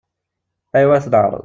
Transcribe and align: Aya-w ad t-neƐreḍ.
Aya-w 0.75 0.91
ad 0.95 1.01
t-neƐreḍ. 1.03 1.33